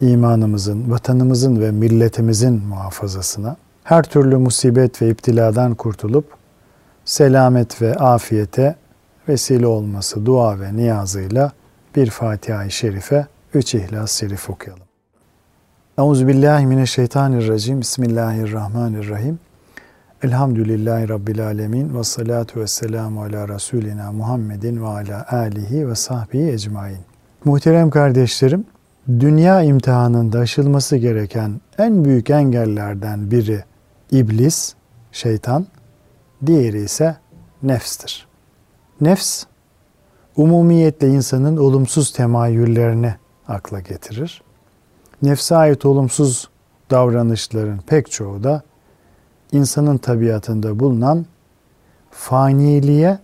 imanımızın, 0.00 0.90
vatanımızın 0.90 1.60
ve 1.60 1.70
milletimizin 1.70 2.62
muhafazasına, 2.66 3.56
her 3.84 4.02
türlü 4.02 4.36
musibet 4.36 5.02
ve 5.02 5.10
iptiladan 5.10 5.74
kurtulup 5.74 6.24
selamet 7.04 7.82
ve 7.82 7.94
afiyete 7.94 8.76
vesile 9.28 9.66
olması 9.66 10.26
dua 10.26 10.60
ve 10.60 10.76
niyazıyla 10.76 11.52
bir 11.96 12.10
Fatiha-i 12.10 12.70
Şerife, 12.70 13.26
üç 13.54 13.74
İhlas 13.74 14.12
Şerif 14.12 14.50
okuyalım. 14.50 14.82
Euzubillahimineşşeytanirracim. 15.98 17.80
Bismillahirrahmanirrahim. 17.80 19.38
Elhamdülillahi 20.22 21.08
Rabbil 21.08 21.46
Alemin 21.46 21.98
ve 21.98 22.04
salatu 22.04 22.60
ve 22.60 22.66
selamu 22.66 23.22
ala 23.22 23.48
Resulina 23.48 24.12
Muhammedin 24.12 24.82
ve 24.82 24.86
ala 24.86 25.26
alihi 25.30 25.88
ve 25.88 25.94
sahbihi 25.94 26.52
ecmain. 26.52 26.98
Muhterem 27.44 27.90
kardeşlerim, 27.90 28.64
dünya 29.08 29.62
imtihanında 29.62 30.38
aşılması 30.38 30.96
gereken 30.96 31.60
en 31.78 32.04
büyük 32.04 32.30
engellerden 32.30 33.30
biri 33.30 33.64
iblis, 34.10 34.74
şeytan, 35.12 35.66
diğeri 36.46 36.82
ise 36.82 37.16
nefstir. 37.62 38.26
Nefs, 39.00 39.44
umumiyetle 40.36 41.08
insanın 41.08 41.56
olumsuz 41.56 42.12
temayüllerini 42.12 43.14
akla 43.48 43.80
getirir. 43.80 44.42
Nefse 45.22 45.56
ait 45.56 45.84
olumsuz 45.84 46.48
davranışların 46.90 47.78
pek 47.86 48.10
çoğu 48.10 48.44
da 48.44 48.62
insanın 49.52 49.98
tabiatında 49.98 50.80
bulunan 50.80 51.26
faniliğe 52.10 53.18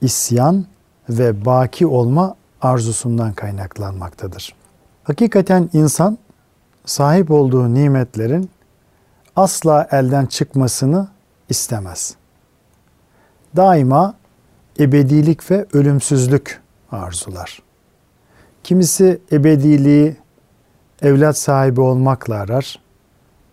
isyan 0.00 0.66
ve 1.08 1.44
baki 1.44 1.86
olma 1.86 2.34
arzusundan 2.62 3.32
kaynaklanmaktadır. 3.32 4.59
Hakikaten 5.10 5.70
insan 5.72 6.18
sahip 6.84 7.30
olduğu 7.30 7.74
nimetlerin 7.74 8.50
asla 9.36 9.88
elden 9.90 10.26
çıkmasını 10.26 11.08
istemez. 11.48 12.14
Daima 13.56 14.14
ebedilik 14.80 15.50
ve 15.50 15.66
ölümsüzlük 15.72 16.60
arzular. 16.92 17.62
Kimisi 18.64 19.20
ebediliği 19.32 20.16
evlat 21.02 21.38
sahibi 21.38 21.80
olmakla 21.80 22.34
arar. 22.34 22.80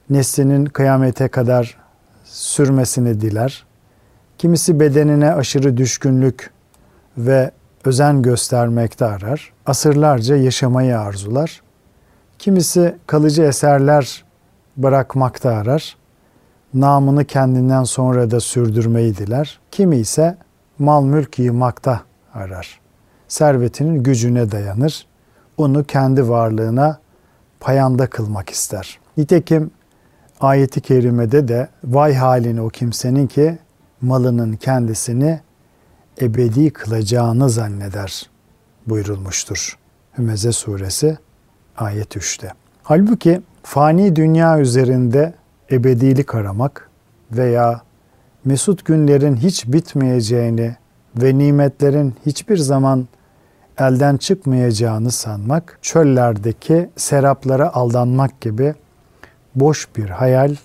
Neslinin 0.09 0.65
kıyamete 0.65 1.27
kadar 1.27 1.77
sürmesini 2.23 3.21
diler. 3.21 3.65
Kimisi 4.37 4.79
bedenine 4.79 5.33
aşırı 5.33 5.77
düşkünlük 5.77 6.51
ve 7.17 7.51
özen 7.85 8.21
göstermekte 8.21 9.05
arar. 9.05 9.56
Asırlarca 9.67 10.35
yaşamayı 10.35 10.99
arzular. 10.99 11.61
Kimisi 12.39 12.95
kalıcı 13.07 13.43
eserler 13.43 14.23
bırakmakta 14.77 15.49
arar. 15.49 15.97
Namını 16.73 17.25
kendinden 17.25 17.83
sonra 17.83 18.31
da 18.31 18.39
sürdürmeyi 18.39 19.17
diler. 19.17 19.59
Kimi 19.71 19.97
ise 19.97 20.37
mal 20.79 21.03
mülk 21.03 21.39
yığmakta 21.39 22.01
arar. 22.33 22.79
Servetinin 23.27 24.03
gücüne 24.03 24.51
dayanır. 24.51 25.07
Onu 25.57 25.83
kendi 25.83 26.29
varlığına 26.29 26.99
payanda 27.59 28.07
kılmak 28.07 28.49
ister. 28.49 28.99
Nitekim 29.17 29.71
ayeti 30.39 30.81
kerimede 30.81 31.47
de 31.47 31.67
vay 31.83 32.15
haline 32.15 32.61
o 32.61 32.69
kimsenin 32.69 33.27
ki 33.27 33.57
malının 34.01 34.53
kendisini 34.53 35.39
ebedi 36.21 36.73
kılacağını 36.73 37.49
zanneder 37.49 38.29
buyurulmuştur. 38.87 39.77
Hümeze 40.17 40.51
suresi 40.51 41.17
ayet 41.77 42.15
3'te. 42.15 42.51
Halbuki 42.83 43.41
fani 43.63 44.15
dünya 44.15 44.59
üzerinde 44.59 45.33
ebedilik 45.71 46.35
aramak 46.35 46.89
veya 47.31 47.81
mesut 48.45 48.85
günlerin 48.85 49.35
hiç 49.35 49.67
bitmeyeceğini 49.67 50.75
ve 51.15 51.37
nimetlerin 51.37 52.15
hiçbir 52.25 52.57
zaman 52.57 53.07
elden 53.77 54.17
çıkmayacağını 54.17 55.11
sanmak, 55.11 55.79
çöllerdeki 55.81 56.89
seraplara 56.95 57.73
aldanmak 57.73 58.41
gibi 58.41 58.75
boş 59.55 59.87
bir 59.95 60.09
hayal 60.09 60.55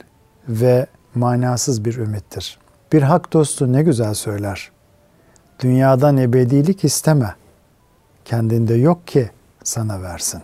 ve 0.49 0.87
manasız 1.15 1.84
bir 1.84 1.97
ümittir. 1.97 2.59
Bir 2.93 3.03
hak 3.03 3.33
dostu 3.33 3.72
ne 3.72 3.83
güzel 3.83 4.15
söyler. 4.15 4.71
Dünyadan 5.60 6.16
ebedilik 6.16 6.84
isteme. 6.84 7.34
Kendinde 8.25 8.75
yok 8.75 9.06
ki 9.06 9.31
sana 9.65 10.03
versin. 10.03 10.43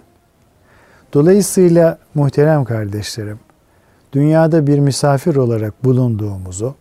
Dolayısıyla 1.12 1.98
muhterem 2.14 2.64
kardeşlerim, 2.64 3.38
dünyada 4.12 4.66
bir 4.66 4.78
misafir 4.78 5.36
olarak 5.36 5.84
bulunduğumuzu, 5.84 6.74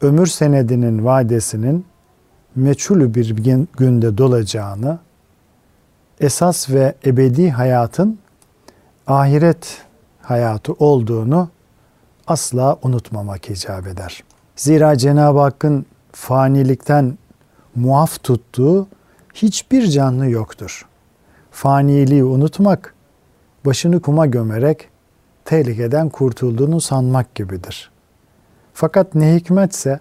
ömür 0.00 0.26
senedinin 0.26 1.04
vadesinin 1.04 1.86
meçhulü 2.56 3.14
bir 3.14 3.36
günde 3.76 4.18
dolacağını, 4.18 4.98
esas 6.20 6.70
ve 6.70 6.94
ebedi 7.06 7.50
hayatın 7.50 8.18
ahiret 9.06 9.78
hayatı 10.22 10.72
olduğunu 10.72 11.48
asla 12.26 12.78
unutmamak 12.82 13.50
icap 13.50 13.86
eder. 13.86 14.24
Zira 14.56 14.96
Cenab-ı 14.96 15.38
Hakk'ın 15.38 15.86
fanilikten 16.12 17.18
muaf 17.74 18.22
tuttuğu 18.22 18.86
hiçbir 19.34 19.86
canlı 19.86 20.30
yoktur. 20.30 20.86
Faniliği 21.50 22.24
unutmak, 22.24 22.94
başını 23.66 24.00
kuma 24.00 24.26
gömerek 24.26 24.88
tehlikeden 25.44 26.08
kurtulduğunu 26.08 26.80
sanmak 26.80 27.34
gibidir. 27.34 27.90
Fakat 28.74 29.14
ne 29.14 29.34
hikmetse 29.34 30.00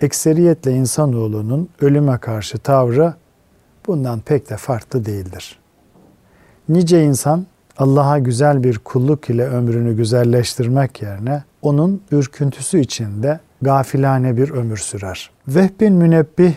ekseriyetle 0.00 0.72
insanoğlunun 0.72 1.68
ölüme 1.80 2.18
karşı 2.18 2.58
tavrı 2.58 3.14
bundan 3.86 4.20
pek 4.20 4.50
de 4.50 4.56
farklı 4.56 5.04
değildir. 5.04 5.58
Nice 6.68 7.04
insan 7.04 7.46
Allah'a 7.78 8.18
güzel 8.18 8.64
bir 8.64 8.78
kulluk 8.78 9.30
ile 9.30 9.48
ömrünü 9.48 9.96
güzelleştirmek 9.96 11.02
yerine 11.02 11.42
onun 11.62 12.02
ürküntüsü 12.10 12.80
içinde 12.80 13.40
gafilane 13.62 14.36
bir 14.36 14.50
ömür 14.50 14.76
sürer. 14.76 15.30
Vehbin 15.48 15.92
Münebbih 15.92 16.54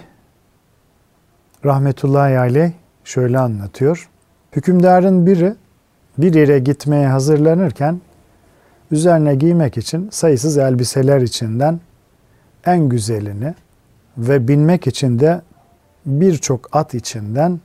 rahmetullahi 1.65 2.39
aleyh 2.39 2.71
şöyle 3.03 3.39
anlatıyor. 3.39 4.09
Hükümdarın 4.51 5.25
biri 5.25 5.55
bir 6.17 6.33
yere 6.33 6.59
gitmeye 6.59 7.07
hazırlanırken 7.07 8.01
üzerine 8.91 9.35
giymek 9.35 9.77
için 9.77 10.09
sayısız 10.11 10.57
elbiseler 10.57 11.21
içinden 11.21 11.79
en 12.65 12.89
güzelini 12.89 13.55
ve 14.17 14.47
binmek 14.47 14.87
için 14.87 15.19
de 15.19 15.41
birçok 16.05 16.75
at 16.75 16.93
içinden 16.93 17.59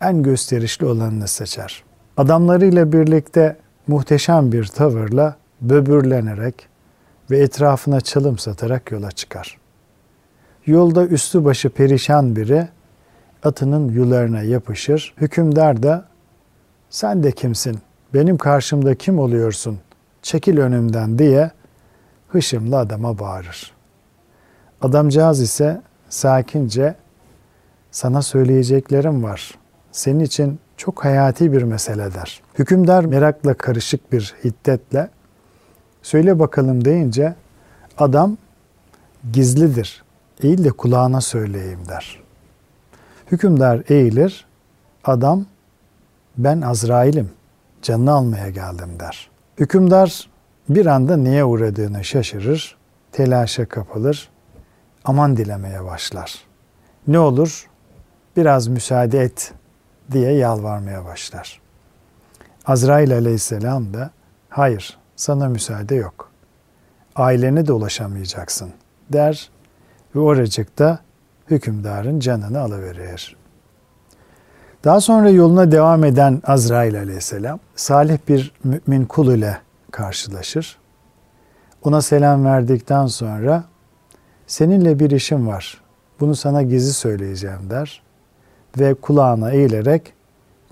en 0.00 0.22
gösterişli 0.22 0.86
olanını 0.86 1.28
seçer. 1.28 1.84
Adamlarıyla 2.16 2.92
birlikte 2.92 3.56
muhteşem 3.86 4.52
bir 4.52 4.66
tavırla 4.66 5.36
böbürlenerek 5.60 6.68
ve 7.30 7.38
etrafına 7.38 8.00
çalım 8.00 8.38
satarak 8.38 8.92
yola 8.92 9.10
çıkar. 9.10 9.58
Yolda 10.66 11.06
üstü 11.06 11.44
başı 11.44 11.70
perişan 11.70 12.36
biri 12.36 12.68
atının 13.42 13.88
yularına 13.88 14.42
yapışır. 14.42 15.14
Hükümdar 15.16 15.82
da 15.82 16.04
sen 16.90 17.22
de 17.22 17.32
kimsin? 17.32 17.78
Benim 18.14 18.38
karşımda 18.38 18.94
kim 18.94 19.18
oluyorsun? 19.18 19.78
Çekil 20.22 20.58
önümden 20.58 21.18
diye 21.18 21.50
hışımlı 22.28 22.78
adama 22.78 23.18
bağırır. 23.18 23.72
Adamcağız 24.82 25.40
ise 25.40 25.82
sakince 26.08 26.94
sana 27.90 28.22
söyleyeceklerim 28.22 29.24
var. 29.24 29.54
Senin 29.92 30.20
için 30.20 30.58
çok 30.76 31.04
hayati 31.04 31.52
bir 31.52 31.62
mesele 31.62 32.14
der. 32.14 32.42
Hükümdar 32.58 33.04
merakla 33.04 33.54
karışık 33.54 34.12
bir 34.12 34.34
hiddetle 34.44 35.10
söyle 36.02 36.38
bakalım 36.38 36.84
deyince 36.84 37.34
adam 37.98 38.36
gizlidir. 39.32 40.02
Eğil 40.42 40.64
de 40.64 40.70
kulağına 40.70 41.20
söyleyeyim 41.20 41.80
der. 41.88 42.20
Hükümdar 43.32 43.82
eğilir. 43.88 44.46
Adam 45.04 45.46
ben 46.38 46.60
Azrail'im. 46.60 47.30
canını 47.82 48.12
almaya 48.12 48.50
geldim 48.50 49.00
der. 49.00 49.30
Hükümdar 49.58 50.30
bir 50.68 50.86
anda 50.86 51.16
niye 51.16 51.44
uğradığını 51.44 52.04
şaşırır, 52.04 52.76
telaşa 53.12 53.68
kapılır, 53.68 54.30
aman 55.04 55.36
dilemeye 55.36 55.84
başlar. 55.84 56.34
Ne 57.06 57.18
olur 57.18 57.68
biraz 58.36 58.68
müsaade 58.68 59.20
et 59.20 59.52
diye 60.12 60.32
yalvarmaya 60.32 61.04
başlar. 61.04 61.60
Azrail 62.66 63.12
aleyhisselam 63.14 63.94
da 63.94 64.10
hayır 64.48 64.98
sana 65.16 65.48
müsaade 65.48 65.94
yok. 65.94 66.30
Ailene 67.16 67.66
de 67.66 67.72
ulaşamayacaksın 67.72 68.70
der 69.12 69.50
ve 70.14 70.20
oracıkta 70.20 70.98
hükümdarın 71.50 72.20
canını 72.20 72.60
alıverir. 72.60 73.36
Daha 74.84 75.00
sonra 75.00 75.30
yoluna 75.30 75.72
devam 75.72 76.04
eden 76.04 76.42
Azrail 76.46 76.98
aleyhisselam 76.98 77.60
salih 77.76 78.18
bir 78.28 78.52
mümin 78.64 79.04
kul 79.04 79.32
ile 79.32 79.58
karşılaşır. 79.90 80.78
Ona 81.82 82.02
selam 82.02 82.44
verdikten 82.44 83.06
sonra 83.06 83.64
seninle 84.46 84.98
bir 84.98 85.10
işim 85.10 85.46
var. 85.46 85.80
Bunu 86.20 86.36
sana 86.36 86.62
gizli 86.62 86.92
söyleyeceğim 86.92 87.70
der 87.70 88.02
ve 88.78 88.94
kulağına 88.94 89.50
eğilerek 89.50 90.12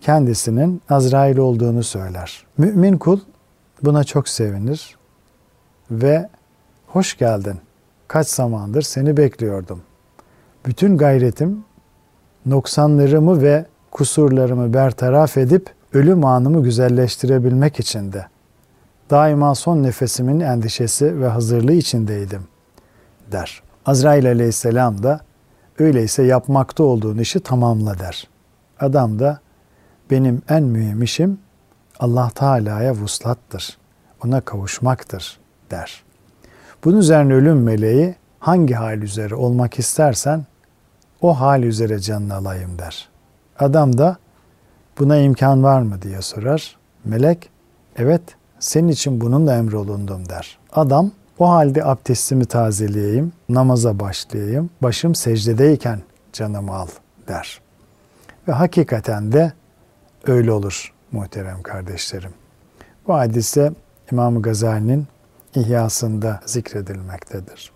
kendisinin 0.01 0.83
Azrail 0.91 1.39
olduğunu 1.39 1.83
söyler. 1.83 2.47
Mümin 2.59 2.99
kul 2.99 3.21
buna 3.83 4.05
çok 4.05 4.29
sevinir 4.29 4.97
ve 5.91 6.29
hoş 6.87 7.19
geldin. 7.19 7.61
Kaç 8.09 8.29
zamandır 8.29 8.83
seni 8.83 9.17
bekliyordum. 9.17 9.83
Bütün 10.67 10.99
gayretim 10.99 11.65
noksanlarımı 12.47 13.43
ve 13.43 13.67
kusurlarımı 13.91 14.75
bertaraf 14.75 15.37
edip 15.37 15.75
ölüm 15.93 16.25
anımı 16.25 16.63
güzelleştirebilmek 16.63 17.81
içindi. 17.81 18.27
Daima 19.11 19.55
son 19.55 19.83
nefesimin 19.83 20.41
endişesi 20.41 21.21
ve 21.21 21.29
hazırlığı 21.29 21.73
içindeydim 21.73 22.43
der. 23.33 23.63
Azrail 23.87 24.27
aleyhisselam 24.27 25.03
da 25.03 25.21
öyleyse 25.79 26.23
yapmakta 26.23 26.85
olduğun 26.85 27.19
işi 27.19 27.41
tamamla 27.41 27.99
der. 27.99 28.29
Adam 28.81 29.19
da 29.19 29.41
benim 30.11 30.43
en 30.49 30.63
mühim 30.63 31.03
işim 31.03 31.39
Allah 32.01 32.31
Teala'ya 32.35 32.95
vuslattır. 32.95 33.79
Ona 34.25 34.41
kavuşmaktır 34.41 35.39
der. 35.71 36.03
Bunun 36.85 36.99
üzerine 36.99 37.35
ölüm 37.35 37.63
meleği 37.63 38.15
hangi 38.39 38.75
hal 38.75 39.03
üzere 39.03 39.35
olmak 39.35 39.79
istersen 39.79 40.47
o 41.21 41.41
hal 41.41 41.63
üzere 41.63 41.99
canını 41.99 42.35
alayım 42.35 42.79
der. 42.79 43.09
Adam 43.59 43.99
da 43.99 44.17
buna 44.99 45.17
imkan 45.17 45.63
var 45.63 45.83
mı 45.83 46.03
diye 46.03 46.23
sorar. 46.23 46.77
Melek 47.05 47.51
evet 47.97 48.23
senin 48.59 48.89
için 48.89 49.21
bununla 49.21 49.57
emrolundum 49.57 50.29
der. 50.29 50.59
Adam 50.73 51.11
o 51.39 51.49
halde 51.49 51.85
abdestimi 51.85 52.45
tazeleyeyim, 52.45 53.33
namaza 53.49 54.01
başlayayım, 54.01 54.71
başım 54.83 55.15
secdedeyken 55.15 56.01
canımı 56.33 56.75
al 56.75 56.89
der. 57.29 57.61
Ve 58.49 58.53
hakikaten 58.53 59.33
de 59.33 59.53
öyle 60.27 60.53
olur 60.53 60.93
muhterem 61.13 61.63
kardeşlerim. 61.63 62.31
Bu 63.07 63.15
hadise 63.15 63.73
İmam 64.13 64.43
Gazali'nin 64.43 65.07
İhyasında 65.55 66.41
zikredilmektedir. 66.47 67.73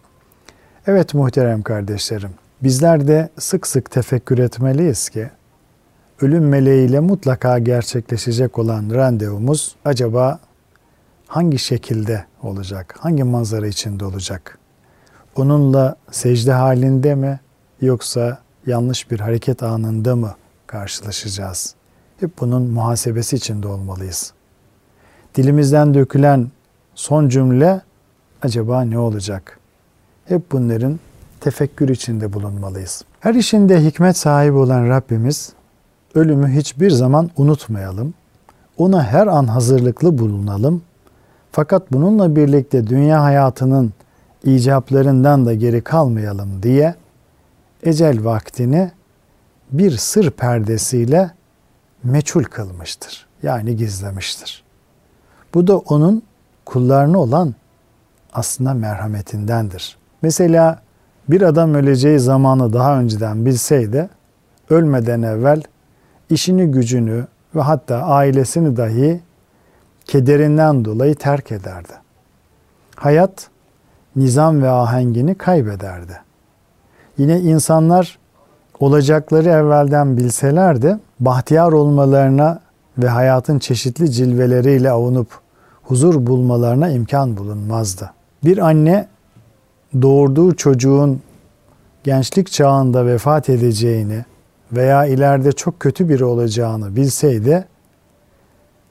Evet 0.86 1.14
muhterem 1.14 1.62
kardeşlerim, 1.62 2.30
bizler 2.62 3.08
de 3.08 3.28
sık 3.38 3.66
sık 3.66 3.90
tefekkür 3.90 4.38
etmeliyiz 4.38 5.08
ki 5.08 5.30
ölüm 6.20 6.48
meleğiyle 6.48 7.00
mutlaka 7.00 7.58
gerçekleşecek 7.58 8.58
olan 8.58 8.90
randevumuz 8.90 9.76
acaba 9.84 10.38
hangi 11.26 11.58
şekilde 11.58 12.24
olacak? 12.42 12.94
Hangi 12.98 13.24
manzara 13.24 13.66
içinde 13.66 14.04
olacak? 14.04 14.58
Onunla 15.36 15.96
secde 16.10 16.52
halinde 16.52 17.14
mi 17.14 17.40
yoksa 17.80 18.38
yanlış 18.66 19.10
bir 19.10 19.20
hareket 19.20 19.62
anında 19.62 20.16
mı 20.16 20.34
karşılaşacağız? 20.66 21.74
Hep 22.20 22.40
bunun 22.40 22.62
muhasebesi 22.62 23.36
içinde 23.36 23.68
olmalıyız. 23.68 24.32
Dilimizden 25.34 25.94
dökülen 25.94 26.50
son 26.94 27.28
cümle 27.28 27.80
acaba 28.42 28.82
ne 28.82 28.98
olacak? 28.98 29.61
Hep 30.24 30.52
bunların 30.52 31.00
tefekkür 31.40 31.88
içinde 31.88 32.32
bulunmalıyız. 32.32 33.04
Her 33.20 33.34
işinde 33.34 33.84
hikmet 33.84 34.16
sahibi 34.16 34.56
olan 34.56 34.88
Rabbimiz 34.88 35.52
ölümü 36.14 36.48
hiçbir 36.48 36.90
zaman 36.90 37.30
unutmayalım. 37.36 38.14
Ona 38.76 39.04
her 39.04 39.26
an 39.26 39.44
hazırlıklı 39.44 40.18
bulunalım. 40.18 40.82
Fakat 41.52 41.92
bununla 41.92 42.36
birlikte 42.36 42.86
dünya 42.86 43.22
hayatının 43.22 43.92
icaplarından 44.44 45.46
da 45.46 45.54
geri 45.54 45.80
kalmayalım 45.80 46.62
diye 46.62 46.94
ecel 47.82 48.24
vaktini 48.24 48.90
bir 49.70 49.96
sır 49.96 50.30
perdesiyle 50.30 51.30
meçhul 52.04 52.44
kılmıştır. 52.44 53.26
Yani 53.42 53.76
gizlemiştir. 53.76 54.64
Bu 55.54 55.66
da 55.66 55.78
onun 55.78 56.22
kullarına 56.64 57.18
olan 57.18 57.54
aslında 58.32 58.74
merhametindendir. 58.74 60.01
Mesela 60.22 60.78
bir 61.28 61.42
adam 61.42 61.74
öleceği 61.74 62.18
zamanı 62.18 62.72
daha 62.72 62.98
önceden 62.98 63.46
bilseydi 63.46 64.08
ölmeden 64.70 65.22
evvel 65.22 65.62
işini 66.30 66.66
gücünü 66.66 67.26
ve 67.54 67.60
hatta 67.60 67.96
ailesini 67.96 68.76
dahi 68.76 69.20
kederinden 70.04 70.84
dolayı 70.84 71.14
terk 71.14 71.52
ederdi. 71.52 71.92
Hayat 72.96 73.48
nizam 74.16 74.62
ve 74.62 74.70
ahengini 74.70 75.34
kaybederdi. 75.34 76.20
Yine 77.18 77.40
insanlar 77.40 78.18
olacakları 78.80 79.48
evvelden 79.48 80.16
bilselerdi 80.16 80.98
bahtiyar 81.20 81.72
olmalarına 81.72 82.60
ve 82.98 83.08
hayatın 83.08 83.58
çeşitli 83.58 84.10
cilveleriyle 84.10 84.90
avunup 84.90 85.28
huzur 85.82 86.26
bulmalarına 86.26 86.88
imkan 86.88 87.36
bulunmazdı. 87.36 88.10
Bir 88.44 88.58
anne 88.58 89.06
doğurduğu 90.02 90.56
çocuğun 90.56 91.20
gençlik 92.04 92.52
çağında 92.52 93.06
vefat 93.06 93.48
edeceğini 93.48 94.24
veya 94.72 95.06
ileride 95.06 95.52
çok 95.52 95.80
kötü 95.80 96.08
biri 96.08 96.24
olacağını 96.24 96.96
bilseydi 96.96 97.66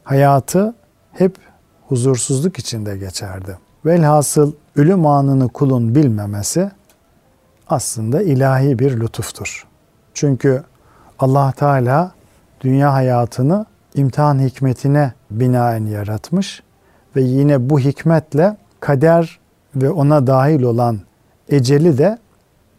hayatı 0.04 0.76
hep 1.14 1.36
huzursuzluk 1.88 2.60
içinde 2.60 2.98
geçerdi. 2.98 3.58
Velhasıl 3.86 4.54
ölüm 4.76 5.06
anını 5.06 5.50
kulun 5.50 5.96
bilmemesi 5.96 6.72
aslında 7.68 8.22
ilahi 8.22 8.80
bir 8.80 9.00
lütuftur. 9.00 9.68
Çünkü 10.14 10.64
Allah 11.20 11.52
Teala 11.52 12.12
dünya 12.62 12.94
hayatını 12.94 13.66
imtihan 13.96 14.40
hikmetine 14.40 15.14
binaen 15.32 15.86
yaratmış 15.86 16.64
ve 17.16 17.22
yine 17.22 17.70
bu 17.70 17.80
hikmetle 17.80 18.58
kader 18.80 19.40
ve 19.76 19.90
ona 19.90 20.28
dahil 20.28 20.62
olan 20.64 21.00
eceli 21.50 21.98
de 21.98 22.18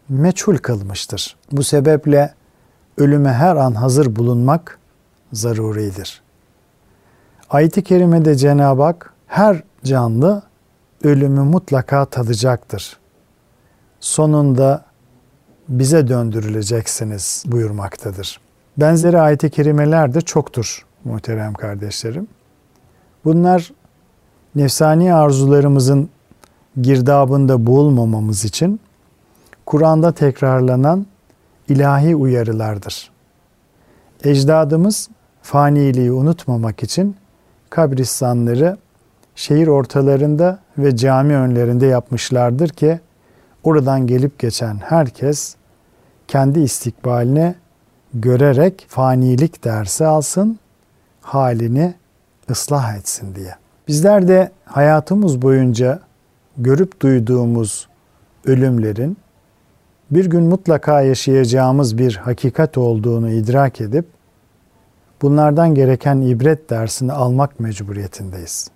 meçhul 0.08 0.56
kılmıştır. 0.56 1.36
Bu 1.52 1.62
sebeple 1.62 2.34
ölüme 2.98 3.32
her 3.32 3.56
an 3.56 3.72
hazır 3.72 4.16
bulunmak 4.16 4.78
zaruridir. 5.32 6.22
Ayet-i 7.50 7.84
kerimede 7.84 8.34
Cenab-ı 8.34 8.82
Hak 8.82 9.14
her 9.26 9.62
canlı 9.84 10.42
ölümü 11.04 11.40
mutlaka 11.40 12.04
tadacaktır. 12.04 12.96
Sonunda 14.00 14.84
bize 15.68 16.08
döndürüleceksiniz 16.08 17.44
buyurmaktadır. 17.46 18.40
Benzeri 18.76 19.20
ayet-i 19.20 19.50
kerimeler 19.50 20.14
de 20.14 20.20
çoktur 20.20 20.86
muhterem 21.04 21.54
kardeşlerim. 21.54 22.28
Bunlar 23.24 23.72
nefsani 24.54 25.14
arzularımızın 25.14 26.10
girdabında 26.80 27.66
boğulmamamız 27.66 28.44
için 28.44 28.80
Kur'an'da 29.66 30.12
tekrarlanan 30.12 31.06
ilahi 31.68 32.16
uyarılardır. 32.16 33.10
Ecdadımız 34.24 35.08
faniliği 35.42 36.12
unutmamak 36.12 36.82
için 36.82 37.16
kabristanları 37.70 38.76
şehir 39.34 39.66
ortalarında 39.66 40.58
ve 40.78 40.96
cami 40.96 41.36
önlerinde 41.36 41.86
yapmışlardır 41.86 42.68
ki 42.68 43.00
oradan 43.64 44.06
gelip 44.06 44.38
geçen 44.38 44.76
herkes 44.76 45.56
kendi 46.28 46.60
istikbaline 46.60 47.54
görerek 48.14 48.86
fanilik 48.88 49.64
dersi 49.64 50.06
alsın, 50.06 50.58
halini 51.20 51.94
ıslah 52.50 52.96
etsin 52.96 53.34
diye. 53.34 53.54
Bizler 53.88 54.28
de 54.28 54.50
hayatımız 54.64 55.42
boyunca 55.42 56.00
görüp 56.58 57.00
duyduğumuz 57.00 57.88
ölümlerin 58.44 59.16
bir 60.10 60.26
gün 60.26 60.42
mutlaka 60.42 61.00
yaşayacağımız 61.00 61.98
bir 61.98 62.16
hakikat 62.16 62.78
olduğunu 62.78 63.30
idrak 63.30 63.80
edip 63.80 64.06
bunlardan 65.22 65.74
gereken 65.74 66.20
ibret 66.20 66.70
dersini 66.70 67.12
almak 67.12 67.60
mecburiyetindeyiz. 67.60 68.70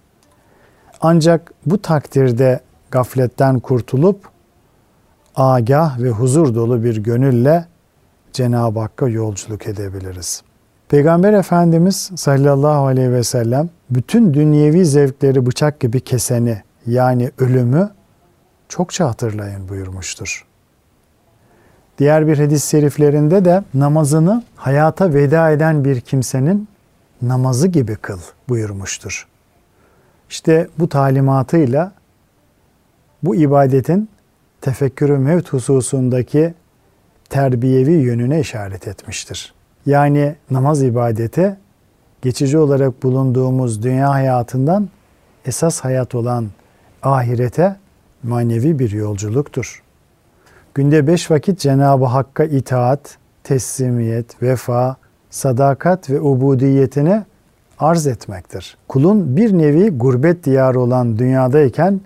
Ancak 1.00 1.52
bu 1.66 1.82
takdirde 1.82 2.60
gafletten 2.90 3.60
kurtulup 3.60 4.28
agah 5.36 5.98
ve 5.98 6.10
huzur 6.10 6.54
dolu 6.54 6.84
bir 6.84 6.96
gönülle 6.96 7.64
Cenab-ı 8.32 8.80
Hakk'a 8.80 9.08
yolculuk 9.08 9.66
edebiliriz. 9.66 10.42
Peygamber 10.88 11.32
Efendimiz 11.32 12.10
sallallahu 12.16 12.86
aleyhi 12.86 13.12
ve 13.12 13.22
sellem 13.22 13.68
bütün 13.90 14.34
dünyevi 14.34 14.84
zevkleri 14.84 15.46
bıçak 15.46 15.80
gibi 15.80 16.00
keseni 16.00 16.62
yani 16.86 17.30
ölümü 17.38 17.90
çokça 18.68 19.08
hatırlayın 19.08 19.68
buyurmuştur. 19.68 20.46
Diğer 21.98 22.26
bir 22.26 22.38
hadis-i 22.38 22.68
şeriflerinde 22.68 23.44
de 23.44 23.64
namazını 23.74 24.42
hayata 24.56 25.14
veda 25.14 25.50
eden 25.50 25.84
bir 25.84 26.00
kimsenin 26.00 26.68
namazı 27.22 27.68
gibi 27.68 27.96
kıl 27.96 28.18
buyurmuştur. 28.48 29.26
İşte 30.30 30.68
bu 30.78 30.88
talimatıyla 30.88 31.92
bu 33.22 33.36
ibadetin 33.36 34.08
tefekkürü 34.60 35.18
mevt 35.18 35.52
hususundaki 35.52 36.54
terbiyevi 37.28 37.92
yönüne 37.92 38.40
işaret 38.40 38.88
etmiştir. 38.88 39.54
Yani 39.86 40.36
namaz 40.50 40.82
ibadeti 40.82 41.56
geçici 42.22 42.58
olarak 42.58 43.02
bulunduğumuz 43.02 43.82
dünya 43.82 44.10
hayatından 44.10 44.88
esas 45.44 45.80
hayat 45.80 46.14
olan 46.14 46.46
ahirete 47.06 47.76
manevi 48.22 48.78
bir 48.78 48.90
yolculuktur. 48.90 49.82
Günde 50.74 51.06
beş 51.06 51.30
vakit 51.30 51.58
Cenab-ı 51.58 52.04
Hakk'a 52.04 52.44
itaat, 52.44 53.18
teslimiyet, 53.44 54.42
vefa, 54.42 54.96
sadakat 55.30 56.10
ve 56.10 56.20
ubudiyetini 56.20 57.22
arz 57.78 58.06
etmektir. 58.06 58.76
Kulun 58.88 59.36
bir 59.36 59.58
nevi 59.58 59.90
gurbet 59.90 60.44
diyarı 60.44 60.80
olan 60.80 61.18
dünyadayken 61.18 62.00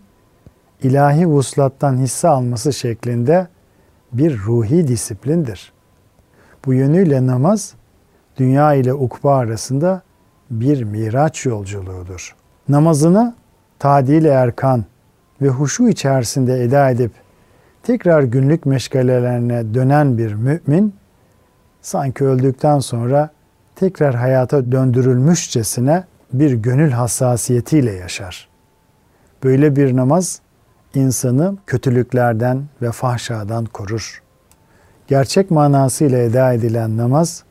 ilahi 0.82 1.26
vuslattan 1.26 1.96
hisse 1.96 2.28
alması 2.28 2.72
şeklinde 2.72 3.48
bir 4.12 4.38
ruhi 4.38 4.88
disiplindir. 4.88 5.72
Bu 6.66 6.74
yönüyle 6.74 7.26
namaz 7.26 7.74
dünya 8.36 8.74
ile 8.74 8.94
ukba 8.94 9.36
arasında 9.36 10.02
bir 10.50 10.82
miraç 10.82 11.46
yolculuğudur. 11.46 12.36
Namazını 12.68 13.34
tadil 13.80 14.24
erkan 14.24 14.84
ve 15.42 15.48
huşu 15.48 15.88
içerisinde 15.88 16.62
eda 16.62 16.90
edip 16.90 17.12
tekrar 17.82 18.22
günlük 18.22 18.66
meşgalelerine 18.66 19.74
dönen 19.74 20.18
bir 20.18 20.34
mümin 20.34 20.94
sanki 21.82 22.24
öldükten 22.24 22.78
sonra 22.78 23.30
tekrar 23.76 24.14
hayata 24.14 24.72
döndürülmüşçesine 24.72 26.04
bir 26.32 26.52
gönül 26.52 26.90
hassasiyetiyle 26.90 27.92
yaşar. 27.92 28.48
Böyle 29.44 29.76
bir 29.76 29.96
namaz 29.96 30.40
insanı 30.94 31.56
kötülüklerden 31.66 32.64
ve 32.82 32.92
fahşadan 32.92 33.64
korur. 33.64 34.22
Gerçek 35.08 35.50
manasıyla 35.50 36.18
eda 36.18 36.52
edilen 36.52 36.96
namaz 36.96 37.44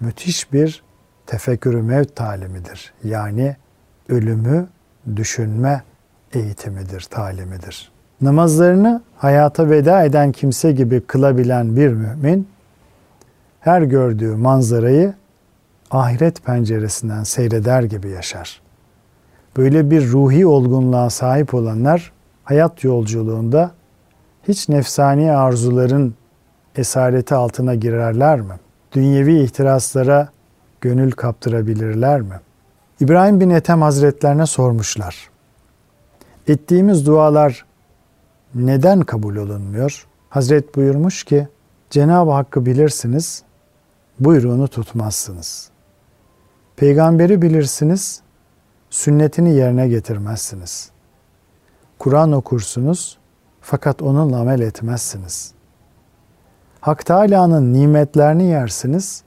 müthiş 0.00 0.52
bir 0.52 0.82
tefekkürü 1.26 1.82
mevt 1.82 2.16
talimidir. 2.16 2.92
Yani 3.04 3.56
ölümü 4.08 4.68
düşünme 5.16 5.82
eğitimidir, 6.32 7.00
talimidir. 7.00 7.90
Namazlarını 8.20 9.02
hayata 9.16 9.70
veda 9.70 10.04
eden 10.04 10.32
kimse 10.32 10.72
gibi 10.72 11.00
kılabilen 11.00 11.76
bir 11.76 11.88
mümin 11.88 12.48
her 13.60 13.82
gördüğü 13.82 14.36
manzarayı 14.36 15.14
ahiret 15.90 16.44
penceresinden 16.44 17.22
seyreder 17.22 17.82
gibi 17.82 18.08
yaşar. 18.08 18.60
Böyle 19.56 19.90
bir 19.90 20.10
ruhi 20.10 20.46
olgunluğa 20.46 21.10
sahip 21.10 21.54
olanlar 21.54 22.12
hayat 22.44 22.84
yolculuğunda 22.84 23.70
hiç 24.48 24.68
nefsani 24.68 25.32
arzuların 25.32 26.14
esareti 26.76 27.34
altına 27.34 27.74
girerler 27.74 28.40
mi? 28.40 28.54
Dünyevi 28.92 29.40
ihtiraslara 29.40 30.28
gönül 30.80 31.12
kaptırabilirler 31.12 32.20
mi? 32.20 32.34
İbrahim 33.00 33.40
bin 33.40 33.50
Ethem 33.50 33.82
Hazretlerine 33.82 34.46
sormuşlar. 34.46 35.30
Ettiğimiz 36.48 37.06
dualar 37.06 37.64
neden 38.54 39.00
kabul 39.00 39.36
olunmuyor? 39.36 40.06
Hazret 40.28 40.76
buyurmuş 40.76 41.24
ki 41.24 41.48
Cenab-ı 41.90 42.30
Hakk'ı 42.30 42.66
bilirsiniz, 42.66 43.42
buyruğunu 44.20 44.68
tutmazsınız. 44.68 45.70
Peygamberi 46.76 47.42
bilirsiniz, 47.42 48.20
sünnetini 48.90 49.54
yerine 49.54 49.88
getirmezsiniz. 49.88 50.90
Kur'an 51.98 52.32
okursunuz 52.32 53.18
fakat 53.60 54.02
onunla 54.02 54.40
amel 54.40 54.60
etmezsiniz. 54.60 55.52
Hak 56.80 57.06
Teala'nın 57.06 57.72
nimetlerini 57.72 58.44
yersiniz, 58.44 59.22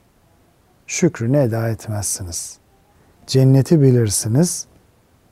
şükrünü 0.86 1.36
eda 1.38 1.68
etmezsiniz. 1.68 2.59
Cenneti 3.30 3.82
bilirsiniz, 3.82 4.66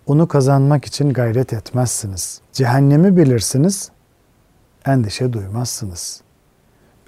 onu 0.07 0.28
kazanmak 0.28 0.85
için 0.85 1.12
gayret 1.12 1.52
etmezsiniz. 1.52 2.40
Cehennemi 2.52 3.17
bilirsiniz, 3.17 3.90
endişe 4.87 5.33
duymazsınız. 5.33 6.21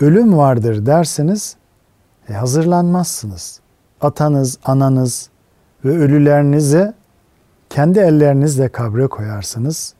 Ölüm 0.01 0.37
vardır 0.37 0.87
dersiniz, 0.87 1.57
e 2.29 2.33
hazırlanmazsınız. 2.33 3.61
Atanız, 4.01 4.59
ananız 4.65 5.31
ve 5.85 5.91
ölülerinizi 5.91 6.93
kendi 7.69 7.99
ellerinizle 7.99 8.69
kabre 8.69 9.07
koyarsınız. 9.07 9.95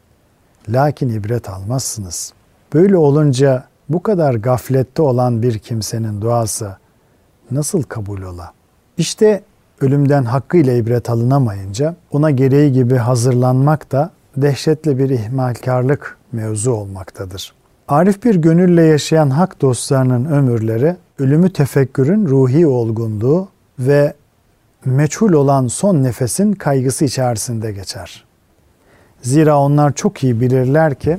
Lakin 0.69 1.09
ibret 1.09 1.49
almazsınız. 1.51 2.33
Böyle 2.75 2.97
olunca 2.97 3.65
bu 3.89 4.03
kadar 4.03 4.35
gaflette 4.35 5.03
olan 5.03 5.43
bir 5.43 5.59
kimsenin 5.59 6.21
duası 6.21 6.77
nasıl 7.51 7.83
kabul 7.83 8.23
ola? 8.23 8.53
İşte 8.97 9.43
ölümden 9.81 10.25
hakkıyla 10.25 10.73
ibret 10.73 11.11
alınamayınca 11.11 11.95
ona 12.13 12.31
gereği 12.31 12.73
gibi 12.73 12.97
hazırlanmak 12.97 13.93
da 13.93 14.11
dehşetli 14.37 14.99
bir 14.99 15.11
ihmalkarlık 15.11 16.19
mevzu 16.33 16.73
olmaktadır. 16.73 17.53
Arif 17.89 18.25
bir 18.25 18.35
gönülle 18.35 18.83
yaşayan 18.83 19.31
hak 19.31 19.61
dostlarının 19.61 20.25
ömürleri 20.25 20.97
ölümü 21.19 21.53
tefekkürün 21.53 22.27
ruhi 22.27 22.67
olgunluğu 22.67 23.49
ve 23.79 24.15
meçhul 24.85 25.33
olan 25.33 25.67
son 25.67 26.03
nefesin 26.03 26.53
kaygısı 26.53 27.05
içerisinde 27.05 27.73
geçer. 27.73 28.25
Zira 29.23 29.59
onlar 29.59 29.93
çok 29.93 30.25
iyi 30.25 30.41
bilirler 30.41 30.95
ki 30.95 31.19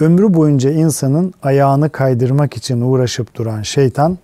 ömrü 0.00 0.34
boyunca 0.34 0.70
insanın 0.70 1.34
ayağını 1.42 1.90
kaydırmak 1.90 2.56
için 2.56 2.80
uğraşıp 2.80 3.34
duran 3.34 3.62
şeytan 3.62 4.18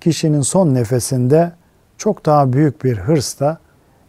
kişinin 0.00 0.40
son 0.40 0.74
nefesinde 0.74 1.52
çok 1.98 2.26
daha 2.26 2.52
büyük 2.52 2.84
bir 2.84 2.98
hırsla 2.98 3.58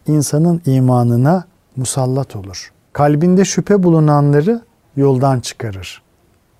insanın 0.06 0.62
imanına 0.66 1.44
musallat 1.76 2.36
olur. 2.36 2.72
Kalbinde 2.92 3.44
şüphe 3.44 3.82
bulunanları 3.82 4.62
yoldan 4.96 5.40
çıkarır. 5.40 6.02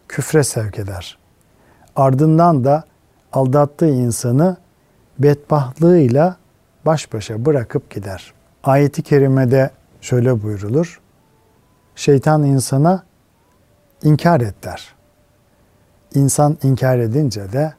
Küfre 0.09 0.45
sevk 0.45 0.79
eder. 0.79 1.19
Ardından 1.97 2.65
da 2.65 2.85
aldattığı 3.33 3.89
insanı 3.89 4.57
bedbahtlığıyla 5.19 6.37
baş 6.87 7.13
başa 7.13 7.45
bırakıp 7.45 7.91
gider. 7.91 8.33
Ayeti 8.65 9.03
kerimede 9.03 9.71
şöyle 10.01 10.43
buyrulur. 10.43 11.01
Şeytan 11.97 12.45
insana 12.45 13.03
inkar 14.03 14.41
et 14.41 14.65
der. 14.65 14.95
İnsan 16.15 16.59
inkar 16.63 16.99
edince 16.99 17.53
de 17.53 17.75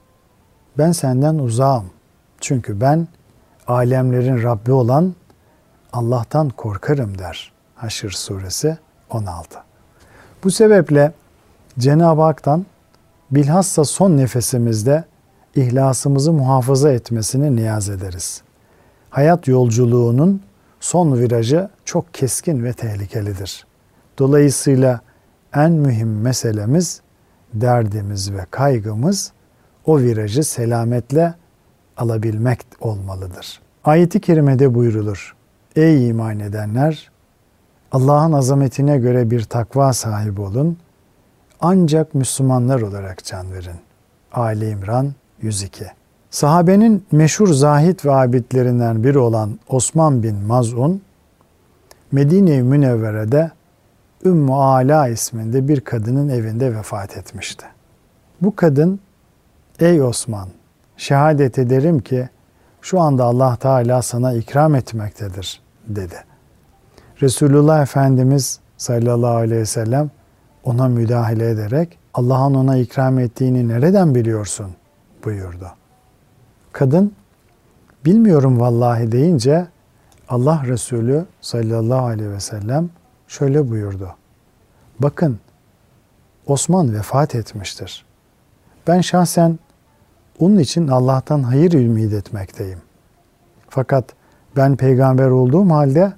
ben 0.78 0.92
senden 0.92 1.36
uzağım. 1.36 1.86
Çünkü 2.42 2.82
ben 2.82 3.08
alemlerin 3.68 4.44
Rabbi 4.44 4.72
olan 4.72 5.16
Allah'tan 5.94 6.50
korkarım 6.50 7.18
der. 7.18 7.52
Haşr 7.76 8.10
suresi 8.10 8.78
16. 9.10 9.60
Bu 10.44 10.52
sebeple 10.52 11.12
Cenab-ı 11.80 12.22
Hak'tan 12.22 12.66
bilhassa 13.32 13.86
son 13.86 14.18
nefesimizde 14.18 15.04
ihlasımızı 15.56 16.34
muhafaza 16.34 16.92
etmesini 16.92 17.56
niyaz 17.56 17.90
ederiz. 17.90 18.42
Hayat 19.10 19.48
yolculuğunun 19.48 20.42
son 20.80 21.14
virajı 21.14 21.70
çok 21.86 22.14
keskin 22.14 22.64
ve 22.64 22.74
tehlikelidir. 22.74 23.66
Dolayısıyla 24.20 25.02
en 25.56 25.72
mühim 25.72 26.22
meselemiz, 26.22 27.02
derdimiz 27.54 28.34
ve 28.34 28.46
kaygımız 28.52 29.32
o 29.86 30.00
virajı 30.00 30.44
selametle 30.44 31.34
alabilmek 31.98 32.60
olmalıdır. 32.82 33.62
Ayeti 33.84 34.22
kerimede 34.22 34.76
buyrulur. 34.76 35.36
Ey 35.76 36.10
iman 36.10 36.40
edenler! 36.40 37.12
Allah'ın 37.92 38.34
azametine 38.34 38.98
göre 38.98 39.32
bir 39.32 39.44
takva 39.44 39.94
sahibi 39.94 40.42
olun. 40.42 40.78
Ancak 41.62 42.14
Müslümanlar 42.14 42.82
olarak 42.82 43.24
can 43.24 43.54
verin. 43.54 43.76
Ali 44.34 44.70
İmran 44.70 45.14
102 45.42 45.86
Sahabenin 46.30 47.06
meşhur 47.12 47.48
zahit 47.48 48.06
ve 48.06 48.12
abidlerinden 48.12 49.04
biri 49.04 49.18
olan 49.18 49.60
Osman 49.70 50.24
bin 50.24 50.36
Maz'un 50.36 51.02
Medine-i 52.12 52.64
Münevvere'de 52.64 53.52
Ümmü 54.26 54.54
Ala 54.54 55.08
isminde 55.08 55.68
bir 55.68 55.82
kadının 55.82 56.30
evinde 56.30 56.76
vefat 56.76 57.18
etmişti. 57.18 57.66
Bu 58.42 58.56
kadın, 58.56 59.00
ey 59.80 60.02
Osman, 60.02 60.50
şehadet 60.98 61.60
ederim 61.60 62.00
ki 62.00 62.30
şu 62.82 63.00
anda 63.00 63.24
Allah 63.24 63.56
Teala 63.56 64.02
sana 64.02 64.34
ikram 64.34 64.76
etmektedir 64.76 65.62
dedi. 65.88 66.16
Resulullah 67.22 67.82
Efendimiz 67.82 68.60
sallallahu 68.78 69.36
aleyhi 69.36 69.62
ve 69.62 69.66
sellem 69.66 70.12
ona 70.64 70.88
müdahale 70.88 71.50
ederek 71.50 72.00
Allah'ın 72.14 72.54
ona 72.54 72.78
ikram 72.78 73.20
ettiğini 73.20 73.68
nereden 73.68 74.16
biliyorsun 74.16 74.68
buyurdu. 75.26 75.68
Kadın 76.72 77.14
bilmiyorum 78.06 78.60
vallahi 78.60 79.12
deyince 79.12 79.68
Allah 80.30 80.64
Resulü 80.66 81.26
sallallahu 81.42 82.06
aleyhi 82.06 82.32
ve 82.32 82.40
sellem 82.40 82.90
şöyle 83.28 83.70
buyurdu. 83.70 84.16
Bakın 85.00 85.40
Osman 86.48 86.94
vefat 86.94 87.36
etmiştir. 87.36 88.06
Ben 88.88 89.02
şahsen 89.02 89.60
onun 90.40 90.58
için 90.58 90.88
Allah'tan 90.88 91.44
hayır 91.44 91.74
ümit 91.74 92.14
etmekteyim. 92.14 92.80
Fakat 93.70 94.06
ben 94.56 94.76
peygamber 94.76 95.30
olduğum 95.30 95.70
halde 95.70 96.14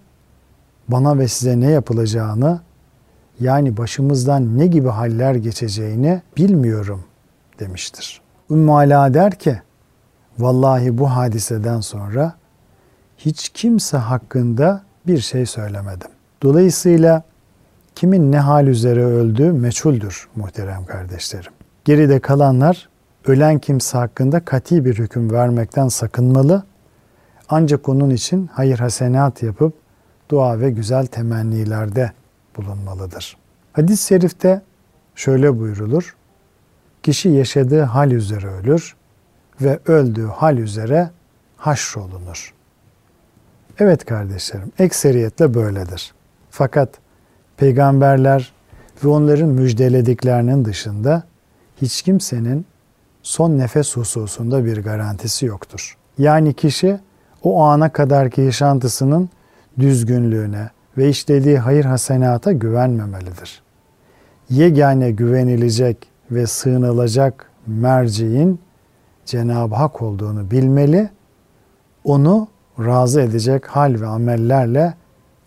bana 0.87 1.17
ve 1.17 1.27
size 1.27 1.59
ne 1.59 1.69
yapılacağını 1.69 2.59
yani 3.39 3.77
başımızdan 3.77 4.57
ne 4.57 4.67
gibi 4.67 4.89
haller 4.89 5.35
geçeceğini 5.35 6.21
bilmiyorum 6.37 7.03
demiştir. 7.59 8.21
Ümmü 8.51 8.71
Ala 8.71 9.13
der 9.13 9.35
ki 9.35 9.61
vallahi 10.39 10.97
bu 10.97 11.09
hadiseden 11.09 11.79
sonra 11.79 12.33
hiç 13.17 13.49
kimse 13.49 13.97
hakkında 13.97 14.83
bir 15.07 15.19
şey 15.19 15.45
söylemedim. 15.45 16.07
Dolayısıyla 16.43 17.23
kimin 17.95 18.31
ne 18.31 18.39
hal 18.39 18.67
üzere 18.67 19.05
öldüğü 19.05 19.51
meçhuldür 19.51 20.27
muhterem 20.35 20.85
kardeşlerim. 20.85 21.51
Geride 21.85 22.19
kalanlar 22.19 22.89
ölen 23.25 23.59
kimse 23.59 23.97
hakkında 23.97 24.45
kati 24.45 24.85
bir 24.85 24.97
hüküm 24.97 25.31
vermekten 25.31 25.87
sakınmalı. 25.87 26.63
Ancak 27.49 27.89
onun 27.89 28.09
için 28.09 28.49
hayır 28.53 28.79
hasenat 28.79 29.43
yapıp 29.43 29.73
dua 30.29 30.59
ve 30.59 30.69
güzel 30.71 31.05
temennilerde 31.05 32.11
bulunmalıdır. 32.57 33.37
Hadis-i 33.73 34.07
şerifte 34.07 34.61
şöyle 35.15 35.59
buyrulur. 35.59 36.15
Kişi 37.03 37.29
yaşadığı 37.29 37.81
hal 37.81 38.11
üzere 38.11 38.47
ölür 38.47 38.95
ve 39.61 39.79
öldüğü 39.85 40.27
hal 40.27 40.57
üzere 40.57 41.09
haşrolunur. 41.57 42.53
Evet 43.79 44.05
kardeşlerim, 44.05 44.71
ekseriyetle 44.79 45.53
böyledir. 45.53 46.13
Fakat 46.51 46.89
peygamberler 47.57 48.53
ve 49.03 49.07
onların 49.07 49.49
müjdelediklerinin 49.49 50.65
dışında 50.65 51.23
hiç 51.81 52.01
kimsenin 52.01 52.65
son 53.23 53.57
nefes 53.57 53.97
hususunda 53.97 54.65
bir 54.65 54.83
garantisi 54.83 55.45
yoktur. 55.45 55.97
Yani 56.17 56.53
kişi 56.53 56.99
o 57.43 57.63
ana 57.63 57.89
kadarki 57.89 58.41
yaşantısının 58.41 59.29
düzgünlüğüne 59.79 60.69
ve 60.97 61.09
işlediği 61.09 61.57
hayır 61.59 61.85
hasenata 61.85 62.51
güvenmemelidir. 62.51 63.61
Yegane 64.49 65.11
güvenilecek 65.11 65.97
ve 66.31 66.47
sığınılacak 66.47 67.49
merciğin 67.67 68.59
Cenab-ı 69.25 69.75
Hak 69.75 70.01
olduğunu 70.01 70.51
bilmeli, 70.51 71.09
onu 72.03 72.47
razı 72.79 73.21
edecek 73.21 73.67
hal 73.67 74.01
ve 74.01 74.07
amellerle 74.07 74.93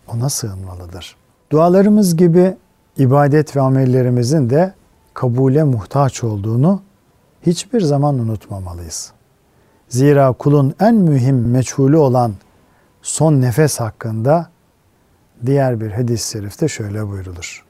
ona 0.09 0.29
sığınmalıdır. 0.29 1.17
Dualarımız 1.53 2.17
gibi 2.17 2.57
ibadet 2.99 3.57
ve 3.57 3.61
amellerimizin 3.61 4.51
de 4.51 4.75
kabule 5.15 5.65
muhtaç 5.65 6.25
olduğunu 6.25 6.83
hiçbir 7.47 7.81
zaman 7.81 8.19
unutmamalıyız. 8.19 9.13
Zira 9.89 10.33
kulun 10.33 10.75
en 10.81 10.95
mühim 10.95 11.51
meçhulü 11.51 11.97
olan 11.97 12.35
son 13.03 13.41
nefes 13.41 13.81
hakkında 13.81 14.51
diğer 15.47 15.81
bir 15.81 15.91
hadis-i 15.91 16.31
şerifte 16.31 16.69
şöyle 16.69 17.09
buyrulur. 17.09 17.65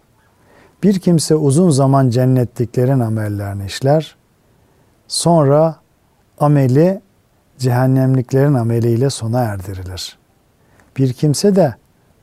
Bir 0.82 0.98
kimse 0.98 1.34
uzun 1.36 1.70
zaman 1.70 2.10
cennetliklerin 2.10 3.00
amellerini 3.00 3.66
işler, 3.66 4.16
sonra 5.08 5.76
ameli 6.38 7.00
cehennemliklerin 7.58 8.54
ameliyle 8.54 9.10
sona 9.10 9.40
erdirilir. 9.40 10.18
Bir 10.96 11.12
kimse 11.12 11.56
de 11.56 11.74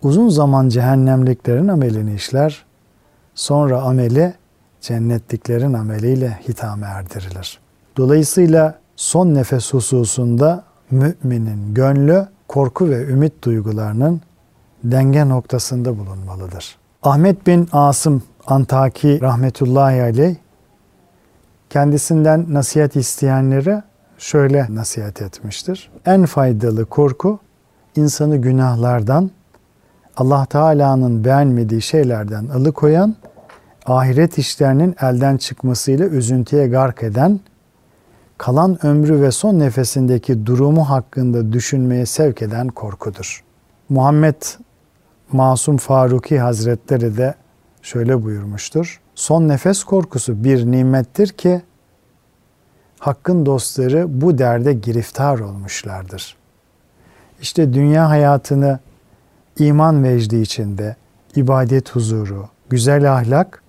uzun 0.03 0.29
zaman 0.29 0.69
cehennemliklerin 0.69 1.67
amelini 1.67 2.15
işler, 2.15 2.65
sonra 3.35 3.81
ameli 3.81 4.33
cennetliklerin 4.81 5.73
ameliyle 5.73 6.39
hitame 6.47 6.87
erdirilir. 6.87 7.59
Dolayısıyla 7.97 8.79
son 8.95 9.33
nefes 9.33 9.73
hususunda 9.73 10.63
müminin 10.91 11.73
gönlü 11.73 12.27
korku 12.47 12.89
ve 12.89 13.05
ümit 13.05 13.43
duygularının 13.43 14.21
denge 14.83 15.29
noktasında 15.29 15.97
bulunmalıdır. 15.97 16.77
Ahmet 17.03 17.47
bin 17.47 17.69
Asım 17.71 18.23
Antaki 18.47 19.21
rahmetullahi 19.21 20.01
aleyh 20.01 20.35
kendisinden 21.69 22.45
nasihat 22.49 22.95
isteyenlere 22.95 23.83
şöyle 24.17 24.65
nasihat 24.69 25.21
etmiştir. 25.21 25.91
En 26.05 26.25
faydalı 26.25 26.85
korku 26.85 27.39
insanı 27.95 28.37
günahlardan, 28.37 29.31
Allah 30.17 30.45
Teala'nın 30.45 31.25
beğenmediği 31.25 31.81
şeylerden 31.81 32.47
alıkoyan, 32.47 33.15
ahiret 33.85 34.37
işlerinin 34.37 34.95
elden 35.01 35.37
çıkmasıyla 35.37 36.05
üzüntüye 36.05 36.67
gark 36.67 37.03
eden, 37.03 37.39
kalan 38.37 38.85
ömrü 38.85 39.21
ve 39.21 39.31
son 39.31 39.59
nefesindeki 39.59 40.45
durumu 40.45 40.89
hakkında 40.89 41.53
düşünmeye 41.53 42.05
sevk 42.05 42.41
eden 42.41 42.67
korkudur. 42.67 43.43
Muhammed 43.89 44.41
Masum 45.31 45.77
Faruki 45.77 46.39
Hazretleri 46.39 47.17
de 47.17 47.33
şöyle 47.81 48.23
buyurmuştur. 48.23 49.01
Son 49.15 49.47
nefes 49.47 49.83
korkusu 49.83 50.43
bir 50.43 50.71
nimettir 50.71 51.27
ki 51.27 51.61
Hakkın 52.99 53.45
dostları 53.45 54.21
bu 54.21 54.37
derde 54.37 54.73
giriftar 54.73 55.39
olmuşlardır. 55.39 56.37
İşte 57.41 57.73
dünya 57.73 58.09
hayatını 58.09 58.79
iman 59.59 60.03
vecdi 60.03 60.37
içinde, 60.37 60.95
ibadet 61.35 61.95
huzuru, 61.95 62.49
güzel 62.69 63.13
ahlak 63.13 63.63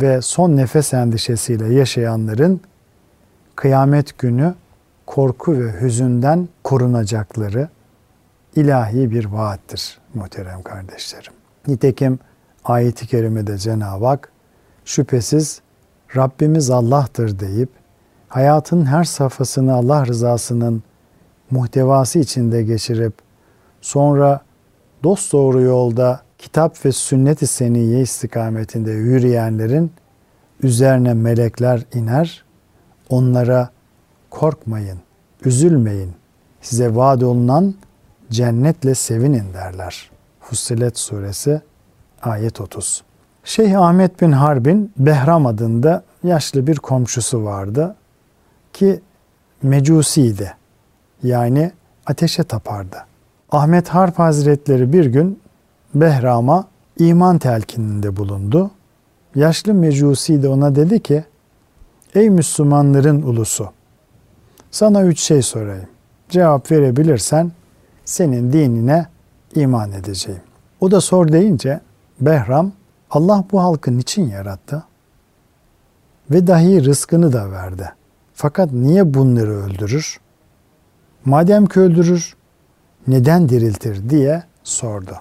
ve 0.00 0.22
son 0.22 0.56
nefes 0.56 0.94
endişesiyle 0.94 1.74
yaşayanların 1.74 2.60
kıyamet 3.56 4.18
günü 4.18 4.54
korku 5.06 5.60
ve 5.60 5.80
hüzünden 5.80 6.48
korunacakları 6.64 7.68
ilahi 8.56 9.10
bir 9.10 9.24
vaattir 9.24 9.98
muhterem 10.14 10.62
kardeşlerim. 10.62 11.32
Nitekim 11.66 12.18
ayet-i 12.64 13.06
kerimede 13.06 13.58
Cenab-ı 13.58 14.06
Hak 14.06 14.32
şüphesiz 14.84 15.60
Rabbimiz 16.16 16.70
Allah'tır 16.70 17.38
deyip 17.38 17.68
hayatın 18.28 18.86
her 18.86 19.04
safhasını 19.04 19.74
Allah 19.74 20.06
rızasının 20.06 20.82
muhtevası 21.50 22.18
içinde 22.18 22.62
geçirip 22.62 23.12
sonra 23.80 24.40
dost 25.02 25.32
doğru 25.32 25.60
yolda 25.60 26.20
kitap 26.40 26.84
ve 26.84 26.92
sünnet-i 26.92 27.46
seniyye 27.46 28.00
istikametinde 28.00 28.90
yürüyenlerin 28.90 29.92
üzerine 30.62 31.14
melekler 31.14 31.82
iner, 31.94 32.44
onlara 33.08 33.70
korkmayın, 34.30 34.98
üzülmeyin, 35.44 36.12
size 36.60 36.96
vaat 36.96 37.22
olunan 37.22 37.74
cennetle 38.30 38.94
sevinin 38.94 39.54
derler. 39.54 40.10
Fussilet 40.40 40.98
suresi 40.98 41.60
ayet 42.22 42.60
30. 42.60 43.02
Şeyh 43.44 43.80
Ahmet 43.80 44.22
bin 44.22 44.32
Harbin 44.32 44.92
Behram 44.96 45.46
adında 45.46 46.04
yaşlı 46.24 46.66
bir 46.66 46.76
komşusu 46.76 47.44
vardı 47.44 47.96
ki 48.72 49.00
mecusiydi. 49.62 50.54
Yani 51.22 51.72
ateşe 52.06 52.42
tapardı. 52.42 52.96
Ahmet 53.50 53.88
Harp 53.88 54.18
Hazretleri 54.18 54.92
bir 54.92 55.06
gün 55.06 55.40
Behram'a 55.94 56.66
iman 56.98 57.38
telkininde 57.38 58.16
bulundu. 58.16 58.70
Yaşlı 59.34 59.74
mecusi 59.74 60.42
de 60.42 60.48
ona 60.48 60.74
dedi 60.74 61.02
ki, 61.02 61.24
Ey 62.14 62.30
Müslümanların 62.30 63.22
ulusu, 63.22 63.70
sana 64.70 65.02
üç 65.02 65.20
şey 65.20 65.42
sorayım. 65.42 65.88
Cevap 66.28 66.70
verebilirsen 66.70 67.52
senin 68.04 68.52
dinine 68.52 69.06
iman 69.54 69.92
edeceğim. 69.92 70.40
O 70.80 70.90
da 70.90 71.00
sor 71.00 71.32
deyince 71.32 71.80
Behram, 72.20 72.72
Allah 73.10 73.44
bu 73.52 73.60
halkı 73.62 73.98
niçin 73.98 74.28
yarattı? 74.28 74.84
Ve 76.30 76.46
dahi 76.46 76.84
rızkını 76.84 77.32
da 77.32 77.50
verdi. 77.50 77.92
Fakat 78.34 78.72
niye 78.72 79.14
bunları 79.14 79.50
öldürür? 79.50 80.20
Madem 81.24 81.66
ki 81.66 81.80
öldürür, 81.80 82.36
neden 83.06 83.48
diriltir 83.48 84.10
diye 84.10 84.42
sordu. 84.64 85.20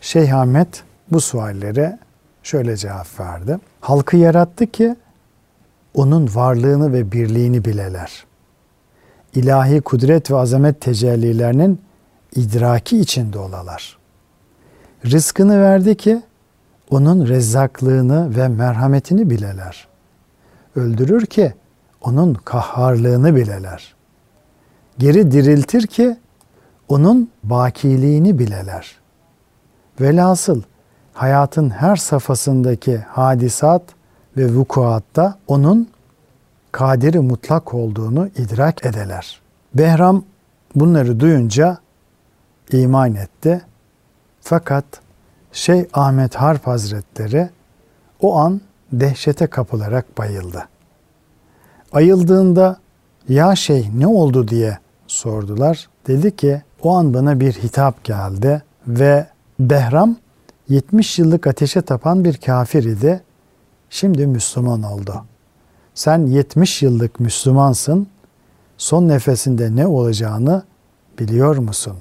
Şeyh 0.00 0.34
Ahmet 0.34 0.84
bu 1.10 1.20
suallere 1.20 1.98
şöyle 2.42 2.76
cevap 2.76 3.20
verdi. 3.20 3.58
Halkı 3.80 4.16
yarattı 4.16 4.66
ki 4.66 4.96
onun 5.94 6.28
varlığını 6.34 6.92
ve 6.92 7.12
birliğini 7.12 7.64
bileler. 7.64 8.24
İlahi 9.34 9.80
kudret 9.80 10.30
ve 10.30 10.36
azamet 10.36 10.80
tecellilerinin 10.80 11.80
idraki 12.36 12.98
içinde 12.98 13.38
olalar. 13.38 13.98
Rızkını 15.06 15.62
verdi 15.62 15.96
ki 15.96 16.22
onun 16.90 17.28
rezzaklığını 17.28 18.36
ve 18.36 18.48
merhametini 18.48 19.30
bileler. 19.30 19.88
Öldürür 20.76 21.26
ki 21.26 21.54
onun 22.00 22.34
kahharlığını 22.34 23.36
bileler. 23.36 23.94
Geri 24.98 25.32
diriltir 25.32 25.86
ki 25.86 26.16
onun 26.88 27.30
bakiliğini 27.44 28.38
bileler. 28.38 28.99
Velhasıl 30.00 30.62
hayatın 31.14 31.70
her 31.70 31.96
safhasındaki 31.96 32.98
hadisat 32.98 33.82
ve 34.36 34.54
vukuatta 34.54 35.38
onun 35.46 35.88
kaderi 36.72 37.20
mutlak 37.20 37.74
olduğunu 37.74 38.28
idrak 38.36 38.86
edeler. 38.86 39.40
Behram 39.74 40.24
bunları 40.74 41.20
duyunca 41.20 41.78
iman 42.72 43.14
etti. 43.14 43.62
Fakat 44.40 44.84
Şeyh 45.52 45.84
Ahmet 45.92 46.34
Harp 46.34 46.66
Hazretleri 46.66 47.50
o 48.20 48.36
an 48.36 48.60
dehşete 48.92 49.46
kapılarak 49.46 50.18
bayıldı. 50.18 50.68
Ayıldığında 51.92 52.76
ya 53.28 53.56
şeyh 53.56 53.94
ne 53.94 54.06
oldu 54.06 54.48
diye 54.48 54.78
sordular. 55.06 55.88
Dedi 56.06 56.36
ki 56.36 56.62
o 56.82 56.96
an 56.96 57.14
bana 57.14 57.40
bir 57.40 57.52
hitap 57.52 58.04
geldi 58.04 58.62
ve 58.86 59.26
Behram 59.60 60.16
70 60.68 61.18
yıllık 61.18 61.46
ateşe 61.46 61.82
tapan 61.82 62.24
bir 62.24 62.36
kafir 62.36 62.84
idi. 62.84 63.22
Şimdi 63.90 64.26
Müslüman 64.26 64.82
oldu. 64.82 65.24
Sen 65.94 66.26
70 66.26 66.82
yıllık 66.82 67.20
Müslümansın. 67.20 68.06
Son 68.78 69.08
nefesinde 69.08 69.76
ne 69.76 69.86
olacağını 69.86 70.62
biliyor 71.18 71.56
musun? 71.56 71.96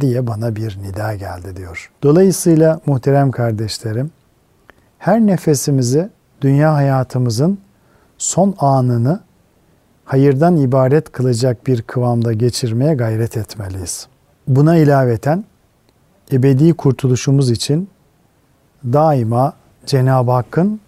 diye 0.00 0.26
bana 0.26 0.56
bir 0.56 0.78
nida 0.82 1.14
geldi 1.14 1.56
diyor. 1.56 1.90
Dolayısıyla 2.02 2.80
muhterem 2.86 3.30
kardeşlerim, 3.30 4.10
her 4.98 5.20
nefesimizi 5.20 6.10
dünya 6.40 6.74
hayatımızın 6.74 7.58
son 8.18 8.54
anını 8.58 9.20
hayırdan 10.04 10.56
ibaret 10.56 11.12
kılacak 11.12 11.66
bir 11.66 11.82
kıvamda 11.82 12.32
geçirmeye 12.32 12.94
gayret 12.94 13.36
etmeliyiz. 13.36 14.06
Buna 14.46 14.76
ilaveten 14.76 15.44
ebedi 16.32 16.74
kurtuluşumuz 16.74 17.50
için 17.50 17.88
daima 18.84 19.52
Cenab-ı 19.86 20.30
Hakk'ın 20.30 20.80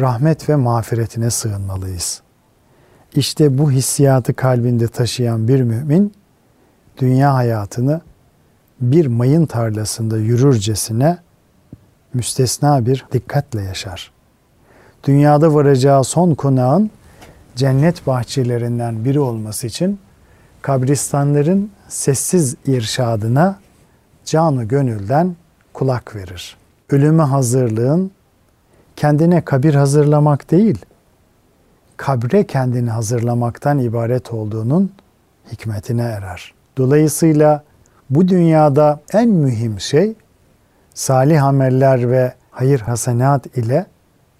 rahmet 0.00 0.48
ve 0.48 0.56
mağfiretine 0.56 1.30
sığınmalıyız. 1.30 2.22
İşte 3.14 3.58
bu 3.58 3.70
hissiyatı 3.70 4.34
kalbinde 4.34 4.88
taşıyan 4.88 5.48
bir 5.48 5.62
mümin 5.62 6.12
dünya 6.98 7.34
hayatını 7.34 8.00
bir 8.80 9.06
mayın 9.06 9.46
tarlasında 9.46 10.18
yürürcesine 10.18 11.18
müstesna 12.14 12.86
bir 12.86 13.06
dikkatle 13.12 13.62
yaşar. 13.62 14.12
Dünyada 15.04 15.54
varacağı 15.54 16.04
son 16.04 16.34
konağın 16.34 16.90
cennet 17.56 18.06
bahçelerinden 18.06 19.04
biri 19.04 19.20
olması 19.20 19.66
için 19.66 19.98
kabristanların 20.62 21.70
sessiz 21.88 22.56
irşadına 22.66 23.61
canı 24.24 24.64
gönülden 24.64 25.36
kulak 25.72 26.16
verir. 26.16 26.56
Ölüme 26.90 27.22
hazırlığın 27.22 28.10
kendine 28.96 29.44
kabir 29.44 29.74
hazırlamak 29.74 30.50
değil, 30.50 30.78
kabre 31.96 32.46
kendini 32.46 32.90
hazırlamaktan 32.90 33.78
ibaret 33.78 34.32
olduğunun 34.32 34.92
hikmetine 35.52 36.02
erer. 36.02 36.54
Dolayısıyla 36.76 37.64
bu 38.10 38.28
dünyada 38.28 39.00
en 39.12 39.28
mühim 39.28 39.80
şey 39.80 40.14
salih 40.94 41.44
ameller 41.44 42.10
ve 42.10 42.34
hayır 42.50 42.80
hasenat 42.80 43.56
ile 43.56 43.86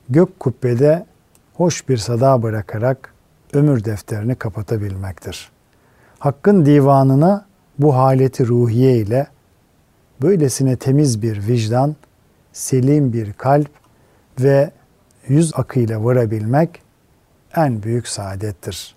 gök 0.08 0.40
kubbede 0.40 1.06
hoş 1.54 1.88
bir 1.88 1.96
sada 1.96 2.42
bırakarak 2.42 3.14
ömür 3.52 3.84
defterini 3.84 4.34
kapatabilmektir. 4.34 5.50
Hakkın 6.18 6.66
divanına 6.66 7.46
bu 7.78 7.96
haleti 7.96 8.46
ruhiye 8.46 8.96
ile 8.96 9.26
böylesine 10.22 10.76
temiz 10.76 11.22
bir 11.22 11.48
vicdan, 11.48 11.96
selim 12.52 13.12
bir 13.12 13.32
kalp 13.32 13.70
ve 14.40 14.70
yüz 15.28 15.52
akıyla 15.54 16.04
varabilmek 16.04 16.82
en 17.56 17.82
büyük 17.82 18.08
saadettir. 18.08 18.94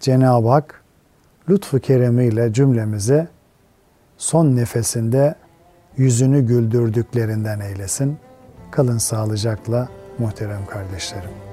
Cenab-ı 0.00 0.48
Hak 0.48 0.82
lütfu 1.48 1.78
keremiyle 1.78 2.52
cümlemizi 2.52 3.28
son 4.18 4.56
nefesinde 4.56 5.34
yüzünü 5.96 6.46
güldürdüklerinden 6.46 7.60
eylesin. 7.60 8.18
Kalın 8.70 8.98
sağlıcakla 8.98 9.88
muhterem 10.18 10.66
kardeşlerim. 10.66 11.49